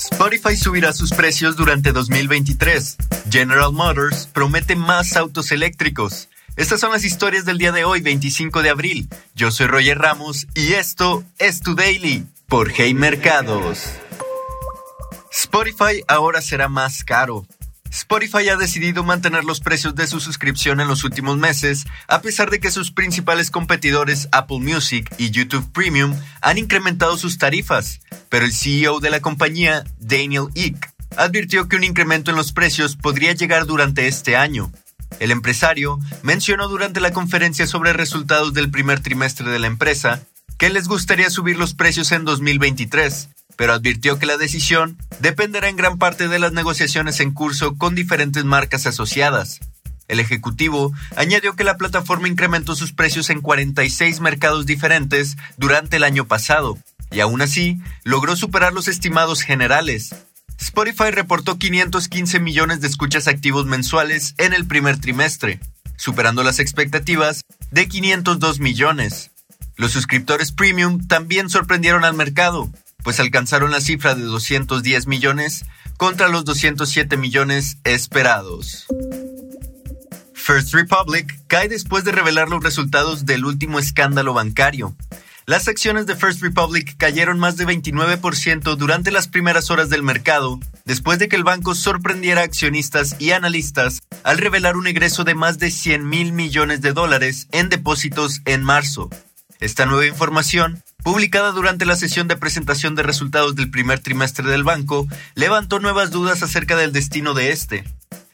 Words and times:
Spotify 0.00 0.56
subirá 0.56 0.94
sus 0.94 1.12
precios 1.12 1.56
durante 1.56 1.92
2023. 1.92 2.96
General 3.30 3.70
Motors 3.70 4.28
promete 4.32 4.74
más 4.74 5.14
autos 5.14 5.52
eléctricos. 5.52 6.30
Estas 6.56 6.80
son 6.80 6.92
las 6.92 7.04
historias 7.04 7.44
del 7.44 7.58
día 7.58 7.70
de 7.70 7.84
hoy, 7.84 8.00
25 8.00 8.62
de 8.62 8.70
abril. 8.70 9.08
Yo 9.34 9.50
soy 9.50 9.66
Roger 9.66 9.98
Ramos 9.98 10.46
y 10.54 10.72
esto 10.72 11.22
es 11.38 11.60
Tu 11.60 11.74
Daily 11.74 12.24
por 12.48 12.72
Hey 12.74 12.94
Mercados. 12.94 13.84
Spotify 15.30 16.02
ahora 16.08 16.40
será 16.40 16.68
más 16.68 17.04
caro. 17.04 17.44
Spotify 17.90 18.48
ha 18.48 18.56
decidido 18.56 19.02
mantener 19.02 19.44
los 19.44 19.60
precios 19.60 19.94
de 19.94 20.06
su 20.06 20.20
suscripción 20.20 20.80
en 20.80 20.88
los 20.88 21.02
últimos 21.02 21.36
meses, 21.36 21.86
a 22.06 22.22
pesar 22.22 22.48
de 22.50 22.60
que 22.60 22.70
sus 22.70 22.92
principales 22.92 23.50
competidores 23.50 24.28
Apple 24.30 24.60
Music 24.60 25.12
y 25.18 25.30
YouTube 25.30 25.70
Premium 25.72 26.14
han 26.40 26.58
incrementado 26.58 27.16
sus 27.18 27.36
tarifas, 27.36 28.00
pero 28.28 28.44
el 28.44 28.52
CEO 28.52 29.00
de 29.00 29.10
la 29.10 29.20
compañía, 29.20 29.84
Daniel 29.98 30.46
Eek, 30.54 30.92
advirtió 31.16 31.68
que 31.68 31.76
un 31.76 31.84
incremento 31.84 32.30
en 32.30 32.36
los 32.36 32.52
precios 32.52 32.96
podría 32.96 33.32
llegar 33.32 33.66
durante 33.66 34.06
este 34.06 34.36
año. 34.36 34.70
El 35.18 35.32
empresario 35.32 35.98
mencionó 36.22 36.68
durante 36.68 37.00
la 37.00 37.12
conferencia 37.12 37.66
sobre 37.66 37.92
resultados 37.92 38.54
del 38.54 38.70
primer 38.70 39.00
trimestre 39.00 39.50
de 39.50 39.58
la 39.58 39.66
empresa 39.66 40.22
que 40.60 40.68
les 40.68 40.88
gustaría 40.88 41.30
subir 41.30 41.56
los 41.56 41.72
precios 41.72 42.12
en 42.12 42.26
2023, 42.26 43.30
pero 43.56 43.72
advirtió 43.72 44.18
que 44.18 44.26
la 44.26 44.36
decisión 44.36 44.98
dependerá 45.18 45.70
en 45.70 45.76
gran 45.76 45.96
parte 45.96 46.28
de 46.28 46.38
las 46.38 46.52
negociaciones 46.52 47.18
en 47.20 47.32
curso 47.32 47.78
con 47.78 47.94
diferentes 47.94 48.44
marcas 48.44 48.86
asociadas. 48.86 49.60
El 50.06 50.20
ejecutivo 50.20 50.92
añadió 51.16 51.56
que 51.56 51.64
la 51.64 51.78
plataforma 51.78 52.28
incrementó 52.28 52.76
sus 52.76 52.92
precios 52.92 53.30
en 53.30 53.40
46 53.40 54.20
mercados 54.20 54.66
diferentes 54.66 55.38
durante 55.56 55.96
el 55.96 56.04
año 56.04 56.26
pasado, 56.26 56.76
y 57.10 57.20
aún 57.20 57.40
así 57.40 57.78
logró 58.04 58.36
superar 58.36 58.74
los 58.74 58.86
estimados 58.86 59.40
generales. 59.40 60.14
Spotify 60.60 61.10
reportó 61.10 61.56
515 61.56 62.38
millones 62.38 62.82
de 62.82 62.88
escuchas 62.88 63.28
activos 63.28 63.64
mensuales 63.64 64.34
en 64.36 64.52
el 64.52 64.66
primer 64.66 65.00
trimestre, 65.00 65.58
superando 65.96 66.42
las 66.42 66.58
expectativas 66.58 67.46
de 67.70 67.88
502 67.88 68.60
millones. 68.60 69.30
Los 69.80 69.92
suscriptores 69.92 70.52
premium 70.52 71.06
también 71.06 71.48
sorprendieron 71.48 72.04
al 72.04 72.12
mercado, 72.12 72.68
pues 73.02 73.18
alcanzaron 73.18 73.70
la 73.70 73.80
cifra 73.80 74.14
de 74.14 74.20
210 74.20 75.06
millones 75.06 75.64
contra 75.96 76.28
los 76.28 76.44
207 76.44 77.16
millones 77.16 77.78
esperados. 77.84 78.86
First 80.34 80.74
Republic 80.74 81.34
cae 81.46 81.70
después 81.70 82.04
de 82.04 82.12
revelar 82.12 82.50
los 82.50 82.62
resultados 82.62 83.24
del 83.24 83.46
último 83.46 83.78
escándalo 83.78 84.34
bancario. 84.34 84.94
Las 85.46 85.66
acciones 85.66 86.04
de 86.04 86.14
First 86.14 86.42
Republic 86.42 86.98
cayeron 86.98 87.38
más 87.38 87.56
de 87.56 87.66
29% 87.66 88.76
durante 88.76 89.10
las 89.10 89.28
primeras 89.28 89.70
horas 89.70 89.88
del 89.88 90.02
mercado, 90.02 90.60
después 90.84 91.18
de 91.18 91.28
que 91.28 91.36
el 91.36 91.44
banco 91.44 91.74
sorprendiera 91.74 92.42
a 92.42 92.44
accionistas 92.44 93.16
y 93.18 93.30
analistas 93.30 94.02
al 94.24 94.36
revelar 94.36 94.76
un 94.76 94.86
egreso 94.86 95.24
de 95.24 95.34
más 95.34 95.58
de 95.58 95.70
100 95.70 96.06
mil 96.06 96.34
millones 96.34 96.82
de 96.82 96.92
dólares 96.92 97.48
en 97.50 97.70
depósitos 97.70 98.42
en 98.44 98.62
marzo. 98.62 99.08
Esta 99.60 99.84
nueva 99.84 100.06
información 100.06 100.82
publicada 101.02 101.52
durante 101.52 101.86
la 101.86 101.96
sesión 101.96 102.28
de 102.28 102.36
presentación 102.36 102.94
de 102.94 103.02
resultados 103.02 103.54
del 103.54 103.70
primer 103.70 104.00
trimestre 104.00 104.48
del 104.48 104.64
banco, 104.64 105.06
levantó 105.34 105.80
nuevas 105.80 106.10
dudas 106.10 106.42
acerca 106.42 106.76
del 106.76 106.92
destino 106.92 107.34
de 107.34 107.52
este. 107.52 107.84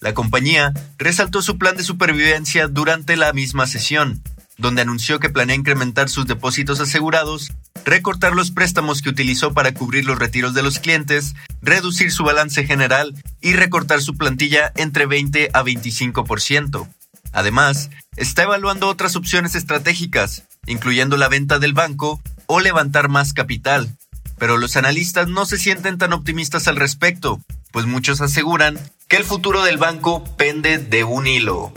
La 0.00 0.14
compañía 0.14 0.72
resaltó 0.98 1.42
su 1.42 1.56
plan 1.58 1.76
de 1.76 1.82
supervivencia 1.82 2.68
durante 2.68 3.16
la 3.16 3.32
misma 3.32 3.66
sesión, 3.66 4.22
donde 4.58 4.82
anunció 4.82 5.18
que 5.18 5.30
planea 5.30 5.56
incrementar 5.56 6.08
sus 6.08 6.26
depósitos 6.26 6.80
asegurados, 6.80 7.52
recortar 7.84 8.34
los 8.34 8.50
préstamos 8.50 9.02
que 9.02 9.08
utilizó 9.08 9.52
para 9.52 9.72
cubrir 9.72 10.04
los 10.04 10.18
retiros 10.18 10.54
de 10.54 10.62
los 10.62 10.78
clientes, 10.78 11.34
reducir 11.62 12.12
su 12.12 12.24
balance 12.24 12.64
general 12.64 13.14
y 13.40 13.54
recortar 13.54 14.00
su 14.00 14.16
plantilla 14.16 14.72
entre 14.76 15.06
20 15.06 15.50
a 15.52 15.62
25%. 15.62 16.88
Además, 17.32 17.90
está 18.16 18.44
evaluando 18.44 18.88
otras 18.88 19.16
opciones 19.16 19.54
estratégicas, 19.54 20.44
incluyendo 20.66 21.16
la 21.16 21.28
venta 21.28 21.58
del 21.58 21.72
banco 21.72 22.20
o 22.46 22.60
levantar 22.60 23.08
más 23.08 23.32
capital. 23.32 23.96
Pero 24.38 24.56
los 24.56 24.76
analistas 24.76 25.28
no 25.28 25.46
se 25.46 25.58
sienten 25.58 25.98
tan 25.98 26.12
optimistas 26.12 26.68
al 26.68 26.76
respecto, 26.76 27.40
pues 27.70 27.86
muchos 27.86 28.20
aseguran 28.20 28.78
que 29.08 29.16
el 29.16 29.24
futuro 29.24 29.62
del 29.62 29.78
banco 29.78 30.24
pende 30.36 30.78
de 30.78 31.04
un 31.04 31.26
hilo. 31.26 31.72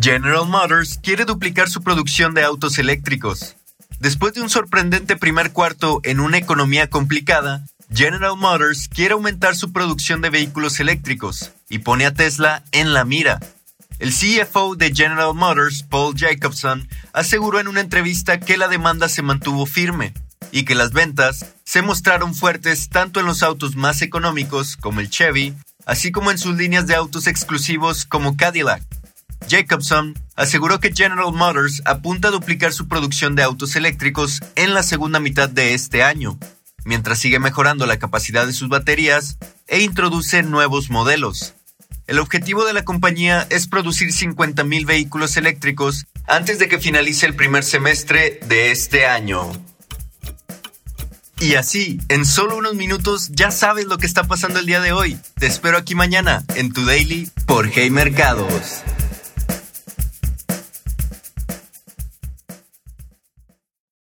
General 0.00 0.46
Motors 0.46 0.98
quiere 1.02 1.24
duplicar 1.24 1.68
su 1.68 1.82
producción 1.82 2.32
de 2.34 2.42
autos 2.42 2.78
eléctricos. 2.78 3.56
Después 3.98 4.32
de 4.32 4.40
un 4.40 4.48
sorprendente 4.48 5.16
primer 5.16 5.52
cuarto 5.52 6.00
en 6.04 6.20
una 6.20 6.38
economía 6.38 6.88
complicada, 6.88 7.66
General 7.92 8.36
Motors 8.36 8.88
quiere 8.88 9.14
aumentar 9.14 9.56
su 9.56 9.72
producción 9.72 10.22
de 10.22 10.30
vehículos 10.30 10.80
eléctricos 10.80 11.52
y 11.68 11.80
pone 11.80 12.06
a 12.06 12.14
Tesla 12.14 12.62
en 12.72 12.94
la 12.94 13.04
mira. 13.04 13.40
El 14.00 14.14
CFO 14.14 14.76
de 14.76 14.94
General 14.94 15.34
Motors, 15.34 15.82
Paul 15.82 16.14
Jacobson, 16.16 16.88
aseguró 17.12 17.60
en 17.60 17.68
una 17.68 17.82
entrevista 17.82 18.40
que 18.40 18.56
la 18.56 18.66
demanda 18.66 19.10
se 19.10 19.20
mantuvo 19.20 19.66
firme 19.66 20.14
y 20.52 20.64
que 20.64 20.74
las 20.74 20.92
ventas 20.92 21.54
se 21.64 21.82
mostraron 21.82 22.34
fuertes 22.34 22.88
tanto 22.88 23.20
en 23.20 23.26
los 23.26 23.42
autos 23.42 23.76
más 23.76 24.00
económicos 24.00 24.78
como 24.78 25.00
el 25.00 25.10
Chevy, 25.10 25.54
así 25.84 26.12
como 26.12 26.30
en 26.30 26.38
sus 26.38 26.56
líneas 26.56 26.86
de 26.86 26.94
autos 26.94 27.26
exclusivos 27.26 28.06
como 28.06 28.38
Cadillac. 28.38 28.82
Jacobson 29.46 30.18
aseguró 30.34 30.80
que 30.80 30.94
General 30.94 31.30
Motors 31.30 31.82
apunta 31.84 32.28
a 32.28 32.32
duplicar 32.32 32.72
su 32.72 32.88
producción 32.88 33.34
de 33.34 33.42
autos 33.42 33.76
eléctricos 33.76 34.40
en 34.54 34.72
la 34.72 34.82
segunda 34.82 35.20
mitad 35.20 35.50
de 35.50 35.74
este 35.74 36.02
año, 36.02 36.38
mientras 36.86 37.18
sigue 37.18 37.38
mejorando 37.38 37.84
la 37.84 37.98
capacidad 37.98 38.46
de 38.46 38.54
sus 38.54 38.70
baterías 38.70 39.36
e 39.66 39.82
introduce 39.82 40.42
nuevos 40.42 40.88
modelos. 40.88 41.54
El 42.10 42.18
objetivo 42.18 42.64
de 42.64 42.72
la 42.72 42.84
compañía 42.84 43.46
es 43.50 43.68
producir 43.68 44.08
50.000 44.08 44.84
vehículos 44.84 45.36
eléctricos 45.36 46.06
antes 46.26 46.58
de 46.58 46.66
que 46.66 46.80
finalice 46.80 47.24
el 47.24 47.36
primer 47.36 47.62
semestre 47.62 48.40
de 48.48 48.72
este 48.72 49.06
año. 49.06 49.48
Y 51.38 51.54
así, 51.54 52.00
en 52.08 52.26
solo 52.26 52.56
unos 52.56 52.74
minutos 52.74 53.28
ya 53.30 53.52
sabes 53.52 53.86
lo 53.86 53.96
que 53.98 54.06
está 54.06 54.24
pasando 54.24 54.58
el 54.58 54.66
día 54.66 54.80
de 54.80 54.90
hoy. 54.90 55.20
Te 55.38 55.46
espero 55.46 55.78
aquí 55.78 55.94
mañana 55.94 56.42
en 56.56 56.72
tu 56.72 56.84
daily 56.84 57.30
por 57.46 57.70
Hey 57.72 57.90
Mercados. 57.90 58.82